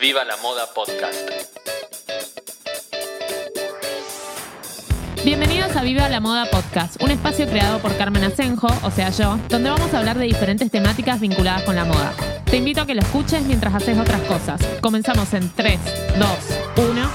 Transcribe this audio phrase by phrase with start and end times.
[0.00, 1.30] Viva la Moda Podcast.
[5.22, 9.36] Bienvenidos a Viva la Moda Podcast, un espacio creado por Carmen Asenjo, o sea yo,
[9.50, 12.14] donde vamos a hablar de diferentes temáticas vinculadas con la moda.
[12.46, 14.66] Te invito a que lo escuches mientras haces otras cosas.
[14.80, 15.78] Comenzamos en 3,
[16.18, 16.28] 2,
[16.92, 17.10] 1.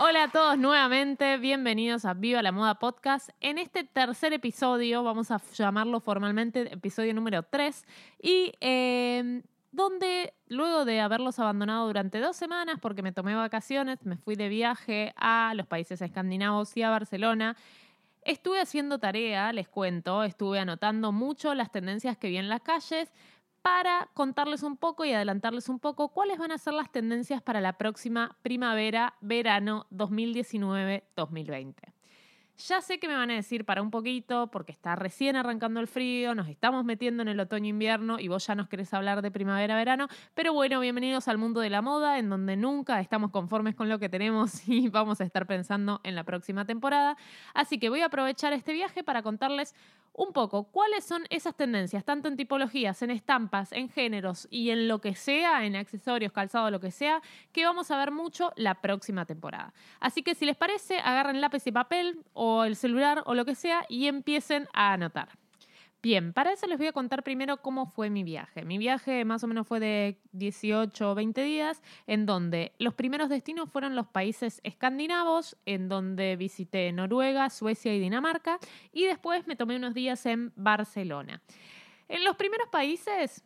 [0.00, 3.30] Hola a todos nuevamente, bienvenidos a Viva la Moda Podcast.
[3.40, 7.86] En este tercer episodio, vamos a llamarlo formalmente episodio número 3,
[8.20, 14.16] y eh, donde luego de haberlos abandonado durante dos semanas porque me tomé vacaciones, me
[14.16, 17.56] fui de viaje a los países escandinavos y a Barcelona,
[18.22, 23.12] estuve haciendo tarea, les cuento, estuve anotando mucho las tendencias que vi en las calles
[23.62, 27.60] para contarles un poco y adelantarles un poco cuáles van a ser las tendencias para
[27.60, 31.74] la próxima primavera, verano 2019-2020.
[32.58, 35.88] Ya sé que me van a decir para un poquito, porque está recién arrancando el
[35.88, 40.06] frío, nos estamos metiendo en el otoño-invierno y vos ya nos querés hablar de primavera-verano,
[40.34, 43.98] pero bueno, bienvenidos al mundo de la moda, en donde nunca estamos conformes con lo
[43.98, 47.16] que tenemos y vamos a estar pensando en la próxima temporada.
[47.54, 49.74] Así que voy a aprovechar este viaje para contarles
[50.14, 54.88] un poco cuáles son esas tendencias, tanto en tipologías, en estampas, en géneros y en
[54.88, 58.80] lo que sea, en accesorios, calzado, lo que sea, que vamos a ver mucho la
[58.80, 59.72] próxima temporada.
[60.00, 63.54] Así que si les parece, agarren lápiz y papel o el celular o lo que
[63.54, 65.41] sea y empiecen a anotar.
[66.02, 68.64] Bien, para eso les voy a contar primero cómo fue mi viaje.
[68.64, 73.28] Mi viaje más o menos fue de 18 o 20 días, en donde los primeros
[73.28, 78.58] destinos fueron los países escandinavos, en donde visité Noruega, Suecia y Dinamarca,
[78.92, 81.40] y después me tomé unos días en Barcelona.
[82.08, 83.44] En los primeros países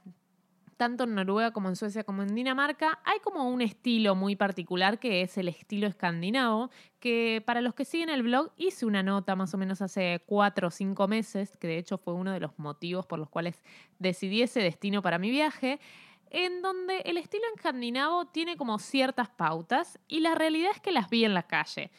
[0.76, 4.98] tanto en Noruega como en Suecia como en Dinamarca, hay como un estilo muy particular
[4.98, 6.70] que es el estilo escandinavo,
[7.00, 10.68] que para los que siguen el blog hice una nota más o menos hace cuatro
[10.68, 13.62] o cinco meses, que de hecho fue uno de los motivos por los cuales
[13.98, 15.80] decidí ese destino para mi viaje,
[16.30, 21.08] en donde el estilo escandinavo tiene como ciertas pautas y la realidad es que las
[21.08, 21.90] vi en la calle.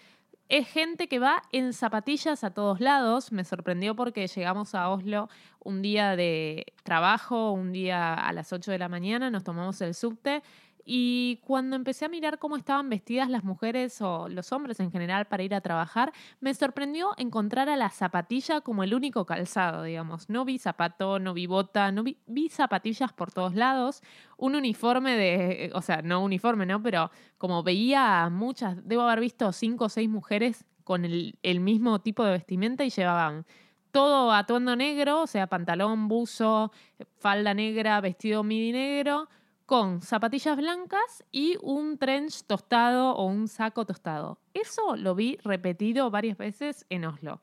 [0.49, 3.33] Es gente que va en zapatillas a todos lados.
[3.33, 8.71] Me sorprendió porque llegamos a Oslo un día de trabajo, un día a las 8
[8.71, 10.41] de la mañana, nos tomamos el subte
[10.89, 15.25] y cuando empecé a mirar cómo estaban vestidas las mujeres o los hombres en general
[15.25, 20.29] para ir a trabajar, me sorprendió encontrar a la zapatilla como el único calzado, digamos.
[20.29, 24.01] No vi zapato, no vi bota, no vi, zapatillas por todos lados,
[24.37, 26.81] un uniforme de, o sea, no uniforme, ¿no?
[26.81, 31.99] Pero como veía muchas, debo haber visto cinco o seis mujeres con el, el mismo
[31.99, 33.45] tipo de vestimenta y llevaban
[33.91, 36.71] todo atuendo negro, o sea, pantalón, buzo,
[37.19, 39.27] falda negra, vestido midi negro,
[39.67, 44.39] con zapatillas blancas y un trench tostado o un saco tostado.
[44.53, 47.41] Eso lo vi repetido varias veces en Oslo.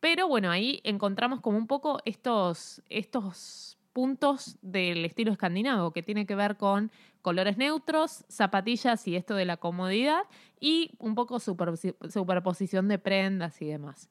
[0.00, 6.26] Pero bueno, ahí encontramos como un poco estos, estos puntos del estilo escandinavo, que tiene
[6.26, 6.90] que ver con
[7.22, 10.24] colores neutros, zapatillas y esto de la comodidad,
[10.58, 14.10] y un poco superposición de prendas y demás.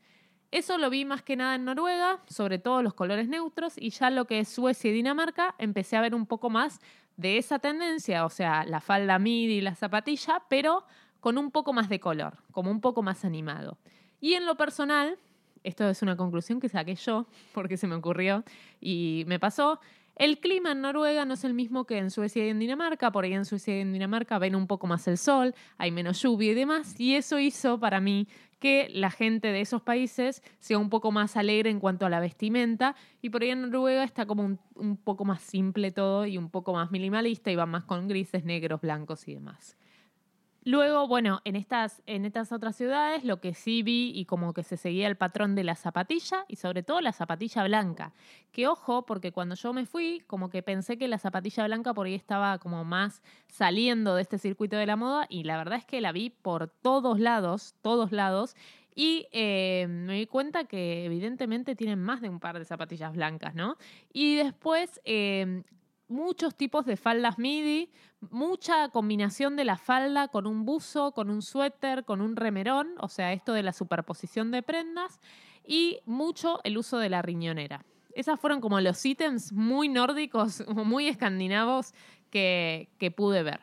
[0.54, 4.10] Eso lo vi más que nada en Noruega, sobre todo los colores neutros, y ya
[4.12, 6.80] lo que es Suecia y Dinamarca, empecé a ver un poco más
[7.18, 10.86] de esa tendencia, o sea, la falda midi y la zapatilla, pero
[11.20, 13.78] con un poco más de color, como un poco más animado.
[14.20, 15.18] Y en lo personal,
[15.64, 18.44] esto es una conclusión que saqué yo, porque se me ocurrió
[18.82, 19.80] y me pasó,
[20.16, 23.24] el clima en Noruega no es el mismo que en Suecia y en Dinamarca, por
[23.24, 26.52] ahí en Suecia y en Dinamarca ven un poco más el sol, hay menos lluvia
[26.52, 28.28] y demás, y eso hizo para mí
[28.60, 32.20] que la gente de esos países sea un poco más alegre en cuanto a la
[32.20, 36.50] vestimenta, y por ahí en Noruega está como un, poco más simple todo y un
[36.50, 39.76] poco más minimalista y va más con grises, negros, blancos y demás.
[40.66, 44.64] Luego, bueno, en estas, en estas otras ciudades lo que sí vi y como que
[44.64, 48.14] se seguía el patrón de la zapatilla y sobre todo la zapatilla blanca.
[48.54, 52.08] Que ojo, porque cuando yo me fui, como que pensé que la zapatilla blanca por
[52.08, 55.86] ahí estaba como más saliendo de este circuito de la moda y la verdad es
[55.86, 58.56] que la vi por todos lados, todos lados.
[58.96, 63.54] Y eh, me di cuenta que evidentemente tienen más de un par de zapatillas blancas,
[63.54, 63.76] ¿no?
[64.14, 65.64] Y después eh,
[66.14, 67.90] muchos tipos de faldas midi,
[68.32, 73.10] mucha combinación de la falda con un buzo, con un suéter, con un remerón, o
[73.10, 75.20] sea, esto de la superposición de prendas,
[75.66, 77.86] y mucho el uso de la riñonera.
[78.16, 81.94] Esas fueron como los ítems muy nórdicos, muy escandinavos
[82.30, 83.62] que, que pude ver.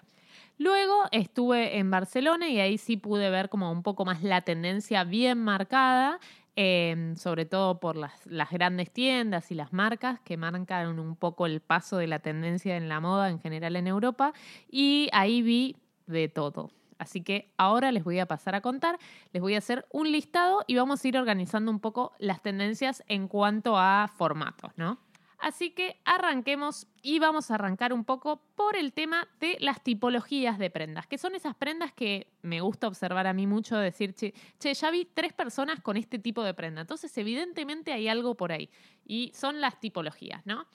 [0.58, 5.04] Luego estuve en Barcelona y ahí sí pude ver como un poco más la tendencia
[5.04, 6.20] bien marcada,
[6.62, 11.46] eh, sobre todo por las, las, grandes tiendas y las marcas que marcan un poco
[11.46, 14.34] el paso de la tendencia en la moda en general en Europa.
[14.70, 15.76] Y ahí vi
[16.06, 16.70] de todo.
[16.98, 18.98] Así que ahora les voy a pasar a contar,
[19.32, 23.02] les voy a hacer un listado y vamos a ir organizando un poco las tendencias
[23.08, 24.98] en cuanto a formatos, ¿no?
[25.40, 30.58] Así que arranquemos y vamos a arrancar un poco por el tema de las tipologías
[30.58, 34.34] de prendas, que son esas prendas que me gusta observar a mí mucho, decir, che,
[34.58, 38.52] che, ya vi tres personas con este tipo de prenda, entonces evidentemente hay algo por
[38.52, 38.68] ahí
[39.06, 40.66] y son las tipologías, ¿no?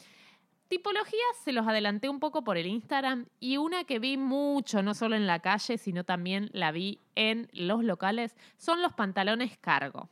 [0.68, 4.96] Tipologías se los adelanté un poco por el Instagram y una que vi mucho, no
[4.96, 10.10] solo en la calle, sino también la vi en los locales, son los pantalones cargo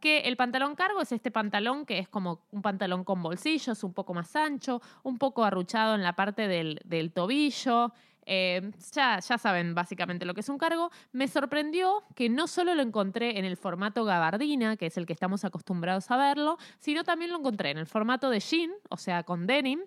[0.00, 3.92] que el pantalón cargo es este pantalón que es como un pantalón con bolsillos, un
[3.92, 7.92] poco más ancho, un poco arruchado en la parte del, tobillo.
[8.26, 10.90] Eh, ya, ya saben básicamente lo que es un cargo.
[11.12, 15.12] Me sorprendió que no solo lo encontré en el formato gabardina, que es el que
[15.12, 19.22] estamos acostumbrados a verlo, sino también lo encontré en el formato de jean, o sea,
[19.22, 19.80] con denim.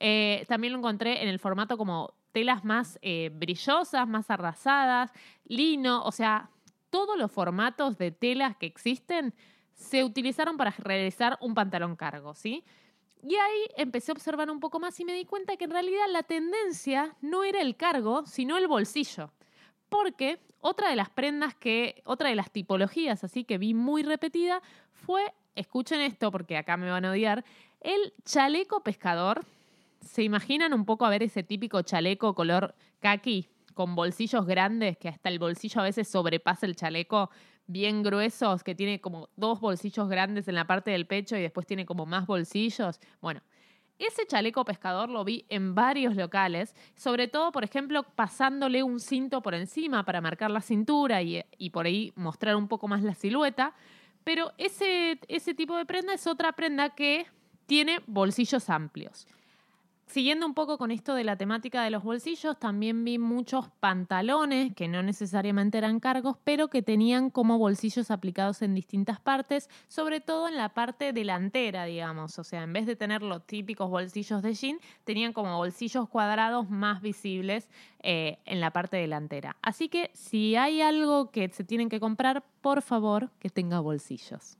[0.00, 5.10] Eh, también lo encontré en el formato como telas más eh, brillosas, más arrasadas,
[5.44, 6.50] lino, o sea,
[6.90, 9.34] todos los formatos de telas que existen
[9.78, 12.64] se utilizaron para realizar un pantalón cargo, ¿sí?
[13.22, 16.04] Y ahí empecé a observar un poco más y me di cuenta que en realidad
[16.10, 19.32] la tendencia no era el cargo, sino el bolsillo.
[19.88, 24.62] Porque otra de las prendas que, otra de las tipologías así que vi muy repetida
[24.92, 27.44] fue, escuchen esto porque acá me van a odiar,
[27.80, 29.44] el chaleco pescador.
[30.00, 35.08] ¿Se imaginan un poco a ver ese típico chaleco color kaki con bolsillos grandes que
[35.08, 37.30] hasta el bolsillo a veces sobrepasa el chaleco?
[37.68, 41.66] Bien gruesos, que tiene como dos bolsillos grandes en la parte del pecho y después
[41.66, 42.98] tiene como más bolsillos.
[43.20, 43.42] Bueno,
[43.98, 49.42] ese chaleco pescador lo vi en varios locales, sobre todo, por ejemplo, pasándole un cinto
[49.42, 53.74] por encima para marcar la cintura y, por ahí mostrar un poco más la silueta.
[54.24, 57.26] Pero ese, ese tipo de prenda es otra prenda que
[57.66, 59.26] tiene bolsillos amplios.
[60.08, 64.74] Siguiendo un poco con esto de la temática de los bolsillos, también vi muchos pantalones
[64.74, 70.20] que no necesariamente eran cargos, pero que tenían como bolsillos aplicados en distintas partes, sobre
[70.20, 72.38] todo en la parte delantera, digamos.
[72.38, 76.70] O sea, en vez de tener los típicos bolsillos de jean, tenían como bolsillos cuadrados
[76.70, 77.68] más visibles
[78.00, 79.58] eh, en la parte delantera.
[79.60, 84.57] Así que si hay algo que se tienen que comprar, por favor, que tenga bolsillos.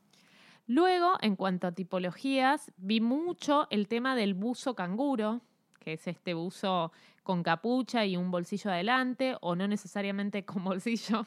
[0.71, 5.41] Luego, en cuanto a tipologías, vi mucho el tema del buzo canguro,
[5.79, 6.93] que es este buzo
[7.29, 11.27] con capucha y un bolsillo adelante, o no necesariamente con bolsillo,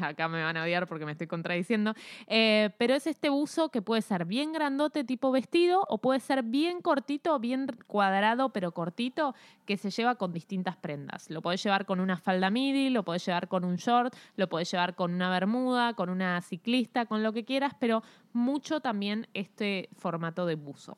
[0.00, 1.94] acá me van a odiar porque me estoy contradiciendo,
[2.28, 6.44] eh, pero es este buzo que puede ser bien grandote tipo vestido o puede ser
[6.44, 9.34] bien cortito, bien cuadrado pero cortito,
[9.66, 11.28] que se lleva con distintas prendas.
[11.28, 14.70] Lo puedes llevar con una falda midi, lo puedes llevar con un short, lo puedes
[14.70, 19.88] llevar con una bermuda, con una ciclista, con lo que quieras, pero mucho también este
[19.96, 20.96] formato de buzo.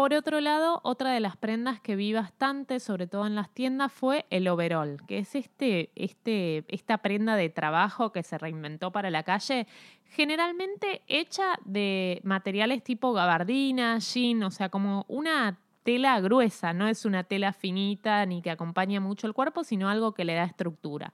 [0.00, 3.92] Por otro lado, otra de las prendas que vi bastante, sobre todo en las tiendas,
[3.92, 9.10] fue el overall, que es este, este, esta prenda de trabajo que se reinventó para
[9.10, 9.66] la calle,
[10.06, 17.04] generalmente hecha de materiales tipo gabardina, jean, o sea, como una tela gruesa, no es
[17.04, 21.12] una tela finita ni que acompaña mucho el cuerpo, sino algo que le da estructura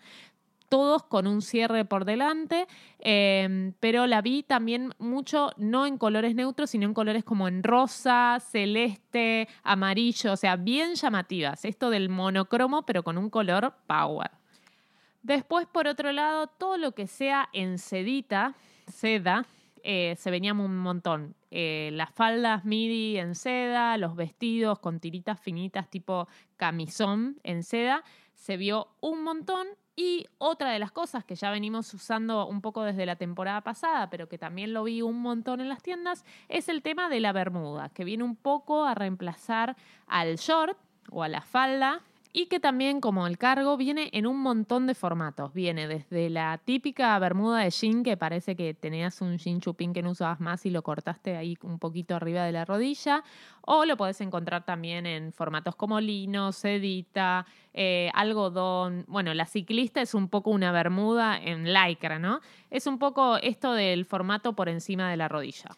[0.69, 2.67] todos con un cierre por delante,
[2.99, 7.63] em, pero la vi también mucho, no en colores neutros, sino en colores como en
[7.63, 11.65] rosa, celeste, amarillo, o sea, bien llamativas.
[11.65, 14.31] Esto del monocromo, pero con un color power.
[15.23, 18.55] Después, por otro lado, todo lo que sea en sedita,
[18.87, 19.45] seda,
[19.83, 21.35] eh, se venía un montón.
[21.53, 28.03] Eh, las faldas midi en seda, los vestidos con tiritas finitas tipo camisón en seda,
[28.35, 29.67] se vio un montón
[29.97, 34.11] y otra de las cosas que ya venimos usando un poco desde la temporada pasada,
[34.11, 37.33] pero que también lo vi un montón en las tiendas, es el tema de la
[37.33, 39.77] bermuda, que viene un poco a reemplazar
[40.07, 40.77] al short
[41.11, 42.03] o a la falda
[42.39, 45.55] y que también como el cargo viene en un montón de formatos.
[45.55, 50.03] Viene desde la típica bermuda de jean que parece que tenías un jean chupín que
[50.03, 53.25] no usabas más y lo cortaste ahí un poquito arriba de la rodilla,
[53.63, 59.07] o lo podés encontrar también en formatos como lino, sedita, eh, algodón.
[59.09, 62.41] Bueno, la ciclista es un poco una bermuda en lycra, ¿no?
[62.71, 65.71] Es un poco esto del formato por encima de la rodilla.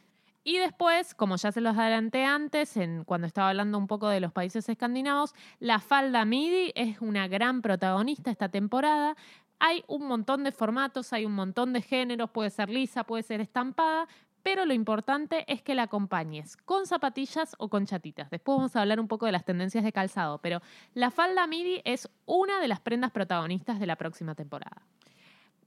[0.48, 2.72] Y después, como ya se los adelanté antes,
[3.04, 7.60] cuando estaba hablando un poco de los países escandinavos, la falda MIDI es una gran
[7.60, 9.14] protagonista esta temporada.
[9.58, 13.42] Hay un montón de formatos, hay un montón de géneros, puede ser lisa, puede ser
[13.42, 14.08] estampada,
[14.42, 18.30] pero lo importante es que la acompañes con zapatillas o con chatitas.
[18.30, 20.62] Después vamos a hablar un poco de las tendencias de calzado, pero
[20.94, 24.80] la falda midi es una de las prendas protagonistas de la próxima temporada.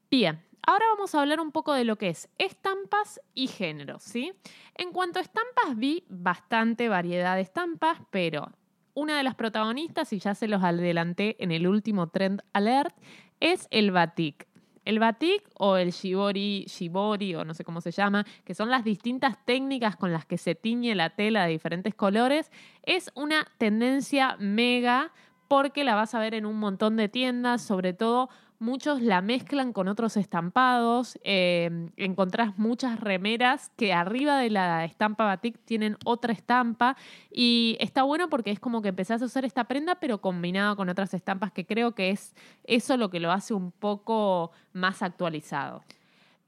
[0.10, 4.34] Bien, ahora vamos a hablar un poco de lo que es estampas y género, ¿sí?
[4.76, 8.52] En cuanto a estampas, vi bastante variedad de estampas, pero
[8.94, 12.96] una de las protagonistas, y ya se los adelanté en el último Trend Alert,
[13.40, 14.48] es el batik.
[14.84, 18.84] El batik o el shibori, shibori o no sé cómo se llama, que son las
[18.84, 22.52] distintas técnicas con las que se tiñe la tela de diferentes colores,
[22.84, 25.12] es una tendencia mega
[25.48, 28.30] porque la vas a ver en un montón de tiendas, sobre todo
[28.62, 31.20] muchos la mezclan con otros estampados.
[31.24, 36.96] Eh, encontrás muchas remeras que arriba de la estampa batik tienen otra estampa.
[37.32, 40.90] Y está bueno porque es como que empezás a usar esta prenda, pero combinado con
[40.90, 45.84] otras estampas, que creo que es eso lo que lo hace un poco más actualizado.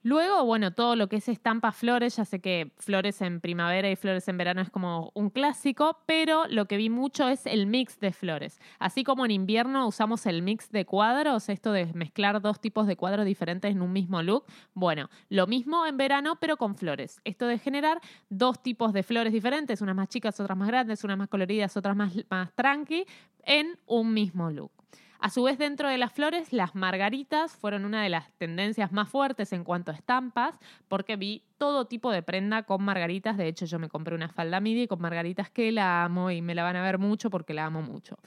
[0.06, 3.96] Luego, bueno, todo lo que es estampa flores, ya sé que flores en primavera y
[3.96, 8.02] flores en verano es como un clásico, pero lo que vi mucho es el mix
[8.02, 8.60] de flores.
[8.80, 12.98] Así como en invierno usamos el mix de cuadros, esto de mezclar dos tipos de
[12.98, 14.44] cuadros diferentes en un mismo look,
[14.74, 17.22] bueno, lo mismo en verano, pero con flores.
[17.24, 21.18] Esto de generar dos tipos de flores diferentes, unas más chicas, otras más grandes, unas
[21.18, 23.06] más coloridas, otras más, más tranqui,
[23.46, 24.72] en un mismo look.
[25.24, 29.08] A su vez, dentro de las flores, las margaritas fueron una de las tendencias más
[29.08, 33.38] fuertes en cuanto a estampas, porque vi todo tipo de prenda con margaritas.
[33.38, 36.56] De hecho, yo me compré una falda midi con margaritas que la amo y me
[36.56, 38.18] la van a ver mucho porque la amo mucho.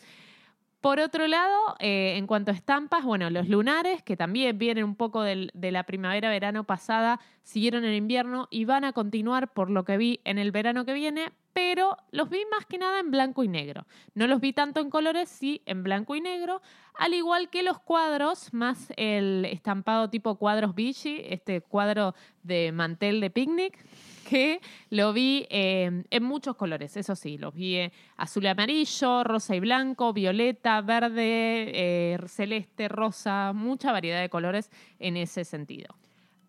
[0.87, 4.95] Por otro lado, eh, en cuanto a estampas, bueno, los lunares, que también vienen un
[4.95, 9.97] poco de la primavera-verano pasada, siguieron en invierno y van a continuar por lo que
[9.97, 13.49] vi en el verano que viene, pero los vi más que nada en blanco y
[13.49, 13.85] negro.
[14.15, 16.63] No los vi tanto en colores, sí en blanco y negro,
[16.95, 22.15] al igual que los cuadros, más el estampado tipo cuadros Vichy, este cuadro
[22.45, 23.85] de mantel de picnic,
[24.29, 29.23] que lo vi eh, en muchos colores, eso sí, los vi eh, azul y amarillo,
[29.23, 35.95] rosa y blanco, violeta, verde, eh, celeste, rosa, mucha variedad de colores en ese sentido.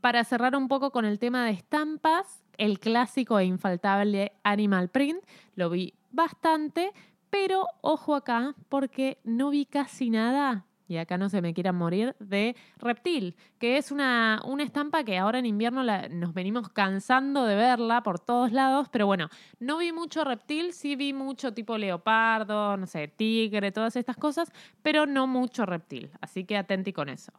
[0.01, 5.23] Para cerrar un poco con el tema de estampas, el clásico e infaltable Animal Print,
[5.55, 6.91] lo vi bastante,
[7.29, 12.15] pero ojo acá porque no vi casi nada y acá no se me quieran morir,
[12.19, 17.55] de Reptil, que es una, una estampa que ahora en invierno nos venimos cansando de
[17.55, 19.29] verla por todos lados, pero bueno,
[19.59, 24.51] no vi mucho Reptil, sí vi mucho tipo leopardo, no sé, tigre, todas estas cosas,
[24.81, 27.33] pero no mucho Reptil, así que atenti con eso.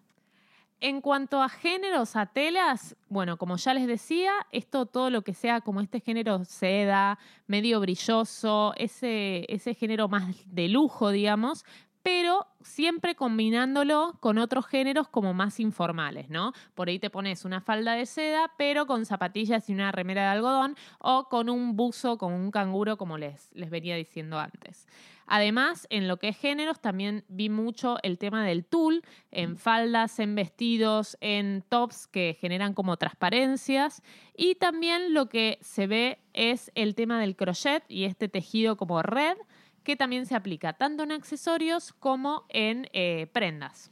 [0.80, 5.34] En cuanto a géneros, a telas, bueno, como ya les decía, esto todo lo que
[5.34, 11.64] sea como este género seda, medio brilloso, ese, ese género más de lujo, digamos,
[12.08, 16.54] pero siempre combinándolo con otros géneros como más informales, ¿no?
[16.74, 20.28] Por ahí te pones una falda de seda, pero con zapatillas y una remera de
[20.28, 24.86] algodón, o con un buzo, con un canguro, como les, les venía diciendo antes.
[25.26, 30.18] Además, en lo que es géneros, también vi mucho el tema del tul, en faldas,
[30.18, 34.02] en vestidos, en tops que generan como transparencias.
[34.34, 39.02] Y también lo que se ve es el tema del crochet y este tejido como
[39.02, 39.36] red
[39.88, 43.90] que también se aplica tanto en accesorios como en eh, prendas.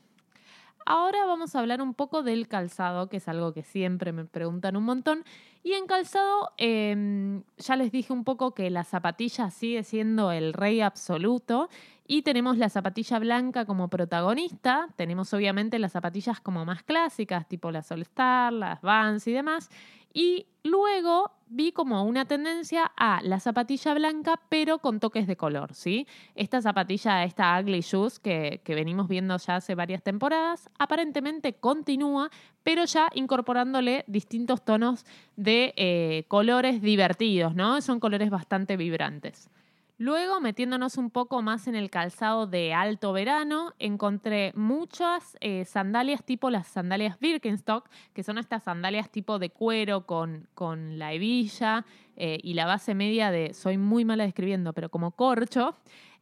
[0.85, 4.77] Ahora vamos a hablar un poco del calzado, que es algo que siempre me preguntan
[4.77, 5.25] un montón.
[5.63, 10.53] Y en calzado, em, ya les dije un poco que la zapatilla sigue siendo el
[10.53, 11.71] rey absoluto.
[12.07, 14.89] Y tenemos la zapatilla blanca como protagonista.
[14.97, 19.71] Tenemos obviamente las zapatillas como más clásicas, tipo las Star, las Vans y demás.
[20.19, 25.75] Y luego vi como una tendencia a la zapatilla blanca, pero con toques de color,
[25.75, 26.07] ¿sí?
[26.35, 32.31] Esta zapatilla, esta Ugly Shoes que, venimos viendo ya hace varias temporadas, aparentemente continúa,
[32.63, 35.05] pero ya incorporándole distintos tonos
[35.37, 37.83] de eh, colores divertidos, ¿no?
[37.83, 39.51] Son colores bastante vibrantes.
[39.99, 46.23] Luego, metiéndonos un poco más en el calzado de alto verano, encontré muchas eh, sandalias
[46.23, 51.87] tipo las sandalias Birkenstock, que son estas sandalias tipo de cuero con, con la hebilla
[52.15, 55.75] eh, y la base media de, soy muy mala describiendo, pero como corcho.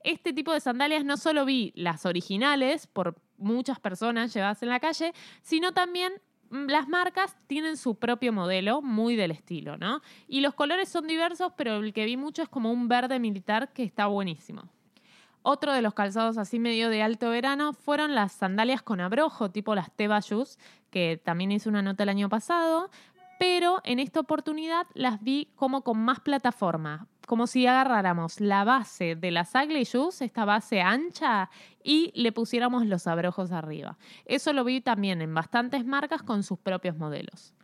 [0.05, 4.79] Este tipo de sandalias no solo vi las originales por muchas personas llevadas en la
[4.79, 5.13] calle,
[5.43, 6.13] sino también
[6.69, 10.01] las marcas tienen su propio modelo, muy del estilo, ¿no?
[10.29, 13.73] Y los colores son diversos, pero el que vi mucho es como un verde militar
[13.73, 14.63] que está buenísimo.
[15.43, 19.75] Otro de los calzados así medio de alto verano fueron las sandalias con abrojo, tipo
[19.75, 20.59] las Teva Shoes,
[20.91, 22.89] que también hice una nota el año pasado,
[23.39, 29.17] pero en esta oportunidad las vi como con más plataforma, como si agarráramos la base
[29.17, 31.51] de las ugly shoes, esta base ancha,
[31.83, 33.97] y le pusiéramos los abrojos arriba.
[34.25, 37.55] Eso lo vi también en bastantes marcas con sus propios modelos.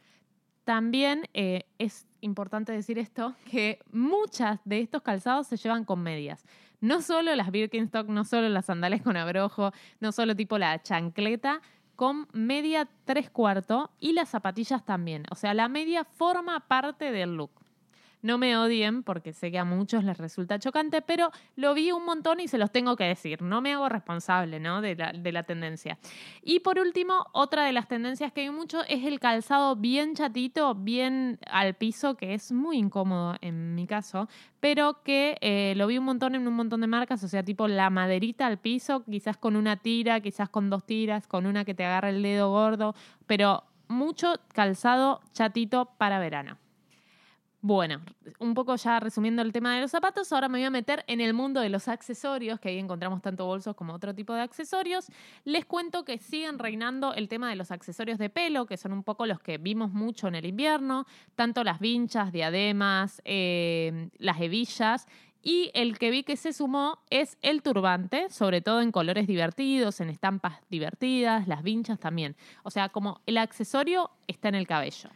[0.65, 6.45] también eh, es importante decir esto, que muchas de estos calzados se llevan con medias.
[6.81, 11.61] No solo las Birkenstock, no solo las sandalias con abrojo, no solo tipo la chancleta,
[11.97, 15.25] con media tres cuartos y las zapatillas también.
[15.31, 17.51] O sea, la media forma parte del look.
[18.23, 22.05] No me odien porque sé que a muchos les resulta chocante, pero lo vi un
[22.05, 23.43] montón y se los tengo que decir.
[23.43, 24.81] No me hago responsable ¿no?
[24.81, 25.99] de, la, de la tendencia.
[26.43, 30.75] Y por último, otra de las tendencias que hay mucho es el calzado bien chatito,
[30.75, 34.29] bien al piso, que es muy incómodo en mi caso,
[34.61, 37.69] pero que eh, lo vi un montón en un montón de marcas, o sea, tipo
[37.69, 41.75] la maderita al piso, quizás con una tira, quizás con dos tiras, con una que
[41.75, 42.95] te agarra el dedo gordo,
[43.27, 46.60] pero mucho calzado chatito para verano.
[47.63, 48.01] Bueno,
[48.39, 51.21] un poco ya resumiendo el tema de los zapatos, ahora me voy a meter en
[51.21, 55.09] el mundo de los accesorios, que ahí encontramos tanto bolsos como otro tipo de accesorios.
[55.45, 59.03] Les cuento que siguen reinando el tema de los accesorios de pelo, que son un
[59.03, 65.07] poco los que vimos mucho en el invierno, tanto las vinchas, diademas, eh, las hebillas.
[65.43, 70.01] Y el que vi que se sumó es el turbante, sobre todo en colores divertidos,
[70.01, 72.37] en estampas divertidas, las vinchas también.
[72.63, 75.11] O sea, como el accesorio está en el cabello.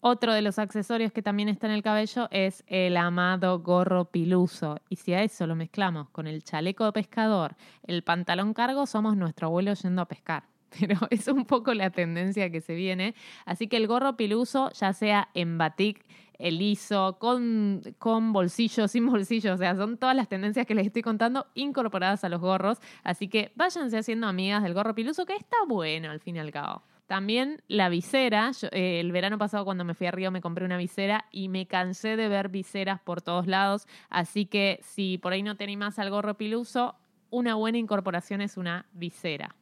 [0.00, 4.78] Otro de los accesorios que también está en el cabello es el amado gorro piluso.
[4.88, 9.16] Y si a eso lo mezclamos con el chaleco de pescador, el pantalón cargo, somos
[9.16, 10.44] nuestro abuelo yendo a pescar.
[10.78, 13.16] Pero es un poco la tendencia que se viene.
[13.44, 16.04] Así que el gorro piluso, ya sea en batik,
[16.38, 20.86] el liso, con, con bolsillos, sin bolsillos, o sea, son todas las tendencias que les
[20.86, 22.78] estoy contando incorporadas a los gorros.
[23.02, 26.52] Así que váyanse haciendo amigas del gorro piluso, que está bueno al fin y al
[26.52, 26.82] cabo.
[27.08, 28.52] También la visera.
[28.70, 31.66] Eh, el verano pasado cuando me fui a Río me compré una visera y me
[31.66, 33.88] cansé de ver viseras por todos lados.
[34.10, 36.96] Así que si por ahí no te más al gorro piluso,
[37.30, 39.56] una buena incorporación es una visera.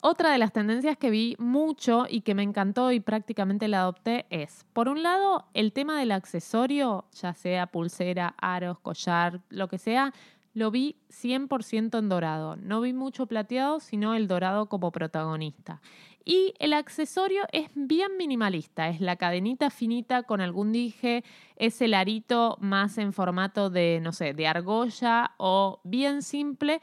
[0.00, 4.24] Otra de las tendencias que vi mucho y que me encantó y prácticamente la adopté
[4.30, 9.78] es, por un lado, el tema del accesorio, ya sea pulsera, aros, collar, lo que
[9.78, 10.14] sea,
[10.54, 12.56] lo vi 100% en dorado.
[12.56, 15.82] No vi mucho plateado, sino el dorado como protagonista.
[16.28, 21.22] Y el accesorio es bien minimalista, es la cadenita finita con algún dije,
[21.54, 26.80] es el arito más en formato de, no sé, de argolla o bien simple,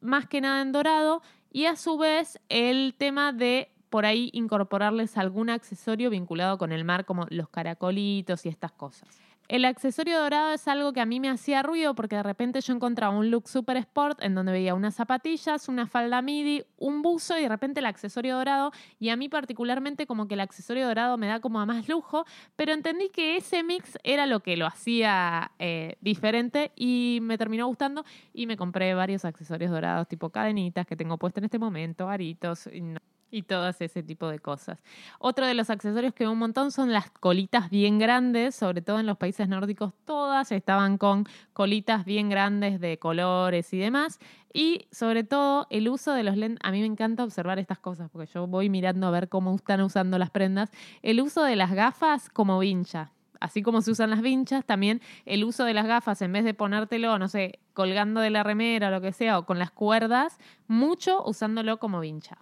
[0.00, 5.16] más que nada en dorado, y a su vez el tema de por ahí incorporarles
[5.16, 9.22] algún accesorio vinculado con el mar, como los caracolitos y estas cosas.
[9.48, 12.72] El accesorio dorado es algo que a mí me hacía ruido porque de repente yo
[12.72, 17.36] encontraba un look super sport en donde veía unas zapatillas, una falda midi, un buzo
[17.38, 18.72] y de repente el accesorio dorado.
[18.98, 22.24] Y a mí particularmente como que el accesorio dorado me da como a más lujo,
[22.56, 27.66] pero entendí que ese mix era lo que lo hacía eh, diferente y me terminó
[27.66, 32.08] gustando y me compré varios accesorios dorados tipo cadenitas que tengo puesto en este momento,
[32.08, 32.68] aritos.
[32.68, 32.82] Y
[33.32, 34.78] y todas ese tipo de cosas.
[35.18, 39.00] Otro de los accesorios que veo un montón son las colitas bien grandes, sobre todo
[39.00, 44.20] en los países nórdicos, todas estaban con colitas bien grandes de colores y demás.
[44.52, 48.10] Y sobre todo el uso de los lentes, a mí me encanta observar estas cosas,
[48.10, 50.70] porque yo voy mirando a ver cómo están usando las prendas.
[51.00, 53.12] El uso de las gafas como vincha.
[53.40, 56.54] Así como se usan las vinchas, también el uso de las gafas, en vez de
[56.54, 60.38] ponértelo, no sé, colgando de la remera o lo que sea, o con las cuerdas,
[60.68, 62.38] mucho usándolo como vincha.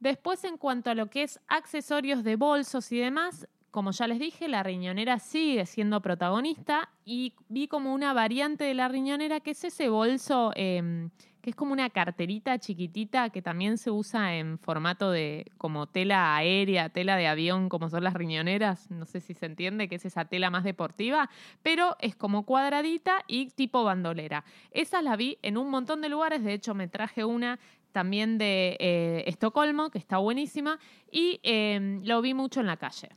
[0.00, 4.18] Después, en cuanto a lo que es accesorios de bolsos y demás, como ya les
[4.18, 9.50] dije, la riñonera sigue siendo protagonista y vi como una variante de la riñonera que
[9.50, 14.58] es ese bolso em, que es como una carterita chiquitita que también se usa en
[14.58, 18.90] formato de como tela aérea, tela de avión, como son las riñoneras.
[18.90, 21.30] No sé si se entiende que es esa tela más deportiva,
[21.62, 24.44] pero es como cuadradita y tipo bandolera.
[24.70, 27.58] Esa la vi en un montón de lugares, de hecho me traje una
[27.92, 30.78] también de eh, Estocolmo, que está buenísima,
[31.10, 33.08] y em, lo vi mucho en la calle.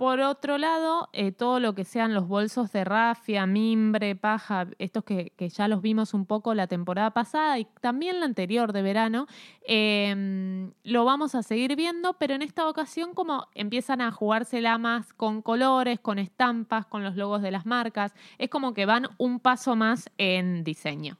[0.00, 5.04] Por otro lado, eh, todo lo que sean los bolsos de rafia, mimbre, paja, estos
[5.04, 9.26] que, ya los vimos un poco la temporada pasada y también la anterior de verano,
[9.60, 15.12] em, lo vamos a seguir viendo, pero en esta ocasión como empiezan a jugársela más
[15.12, 19.38] con colores, con estampas, con los logos de las marcas, es como que van un
[19.38, 21.18] paso más en diseño.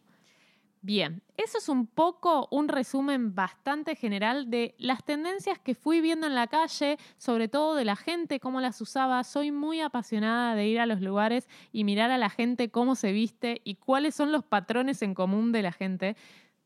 [0.82, 6.26] Bien, eso es un poco un resumen bastante general de las tendencias que fui viendo
[6.26, 9.22] en la calle, sobre todo de la gente, cómo las usaba.
[9.22, 13.12] Soy muy apasionada de ir a los lugares y mirar a la gente cómo se
[13.12, 16.16] viste y cuáles son los patrones en común de la gente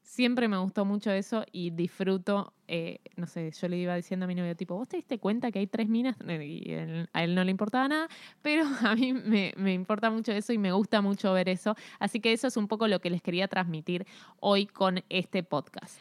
[0.04, 4.26] siempre me gustó mucho eso y disfruto, eh, no sé, yo le iba diciendo a
[4.26, 6.16] mi novio, tipo, ¿vos te diste cuenta que hay tres minas?
[6.20, 6.72] Y
[7.12, 8.08] a él no le importaba nada,
[8.42, 11.74] pero a mí me, me, importa mucho eso y me gusta mucho ver eso.
[11.98, 14.06] Así que eso es un poco lo que les quería transmitir
[14.40, 15.98] hoy con este podcast.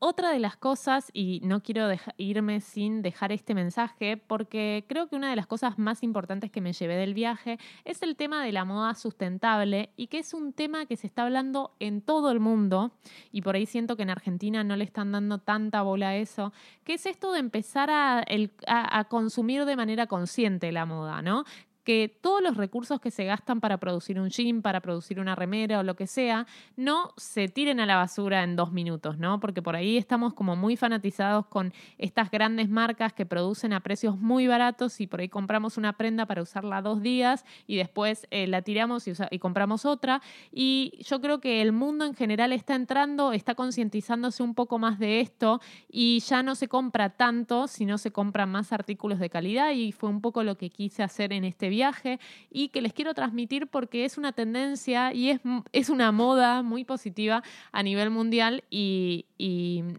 [0.00, 1.86] Otra de las cosas, y no quiero
[2.16, 6.60] irme sin dejar este mensaje, porque creo que una de las cosas más importantes que
[6.60, 10.52] me llevé del viaje es el tema de la moda sustentable y que es un
[10.52, 12.92] tema que se está hablando en todo el mundo,
[13.30, 16.52] y por ahí siento que en Argentina no le están dando tanta bola a eso,
[16.82, 18.24] que es esto de empezar a,
[18.66, 21.44] a consumir de manera consciente la moda, ¿no?
[21.84, 25.78] Que todos los recursos que se gastan para producir un jean, para producir una remera
[25.78, 29.40] o lo que sea, no se tiren a la basura en dos minutos, ¿no?
[29.40, 34.18] Porque por ahí estamos como muy fanatizados con estas grandes marcas que producen a precios
[34.18, 38.46] muy baratos y por ahí compramos una prenda para usarla dos días y después eh,
[38.46, 40.20] la tiramos y, y compramos otra.
[40.52, 44.98] Y yo creo que el mundo en general está entrando, está concientizándose un poco más
[44.98, 49.72] de esto y ya no se compra tanto, sino se compran más artículos de calidad
[49.72, 53.14] y fue un poco lo que quise hacer en este viaje y que les quiero
[53.14, 55.40] transmitir porque es una tendencia y es,
[55.72, 59.26] es una moda muy positiva a nivel mundial y,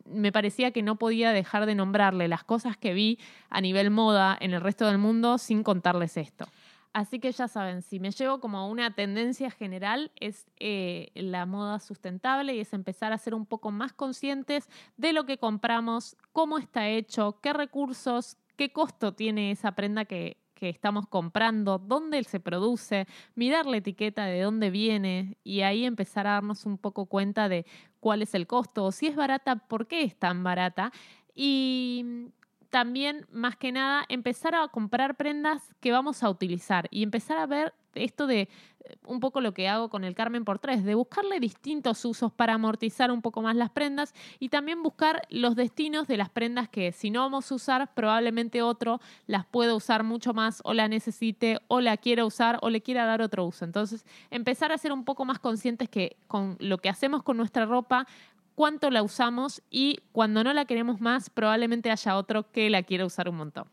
[0.05, 3.17] me parecía que no podía dejar de nombrarle las cosas que vi
[3.49, 6.45] a nivel moda en el resto del mundo sin contarles esto.
[6.93, 11.79] Así que ya saben, si me llevo como una tendencia general es eh, la moda
[11.79, 16.57] sustentable y es empezar a ser un poco más conscientes de lo que compramos, cómo
[16.57, 22.39] está hecho, qué recursos, qué costo tiene esa prenda que, que estamos comprando, dónde se
[22.39, 27.49] produce, mirar la etiqueta de dónde viene y ahí empezar a darnos un poco cuenta
[27.49, 27.65] de
[27.99, 30.91] cuál es el costo si es barata, por qué es tan barata.
[31.33, 32.27] Y
[32.71, 37.45] también, más que nada, empezar a comprar prendas que vamos a utilizar y empezar a
[37.45, 38.41] ver esto de
[38.85, 42.31] eh, un poco lo que hago con el Carmen por tres, de buscarle distintos usos
[42.31, 46.69] para amortizar un poco más las prendas y también buscar los destinos de las prendas
[46.69, 50.87] que si no vamos a usar, probablemente otro las pueda usar mucho más o la
[50.87, 53.65] necesite o la quiera usar o le quiera dar otro uso.
[53.65, 57.65] Entonces, empezar a ser un poco más conscientes que con lo que hacemos con nuestra
[57.65, 58.07] ropa
[58.55, 63.05] cuánto la usamos y cuando no la queremos más, probablemente haya otro que la quiera
[63.05, 63.65] usar un montón.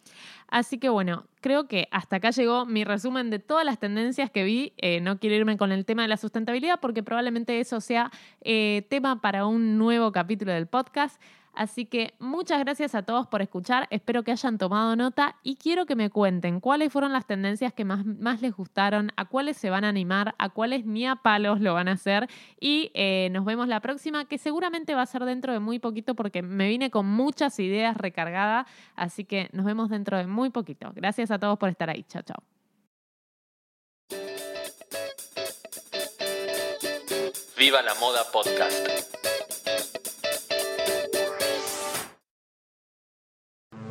[0.48, 4.44] Así que bueno, creo que hasta acá llegó mi resumen de todas las tendencias que
[4.44, 4.72] vi.
[4.78, 8.10] Eh, no quiero irme con el tema de la sustentabilidad porque probablemente eso sea
[8.40, 11.20] eh, tema para un nuevo capítulo del podcast.
[11.58, 15.86] Así que muchas gracias a todos por escuchar, espero que hayan tomado nota y quiero
[15.86, 19.84] que me cuenten cuáles fueron las tendencias que más, les gustaron, a cuáles se van
[19.84, 22.28] a animar, a cuáles ni a palos lo van a hacer
[22.60, 26.14] y eh, nos vemos la próxima que seguramente va a ser dentro de muy poquito
[26.14, 30.92] porque me vine con muchas ideas recargadas, así que nos vemos dentro de muy poquito.
[30.94, 32.40] Gracias a todos por estar ahí, chao chao.
[37.58, 39.17] Viva la Moda Podcast.